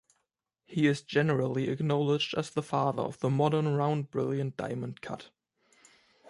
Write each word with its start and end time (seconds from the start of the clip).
He 0.65 0.87
is 0.87 1.03
generally 1.03 1.69
acknowledged 1.69 2.33
as 2.35 2.49
the 2.49 2.63
father 2.63 3.03
of 3.03 3.19
the 3.19 3.29
modern 3.29 3.67
round 3.75 4.09
brilliant 4.09 4.57
diamond 4.57 4.99
cut. 5.01 5.29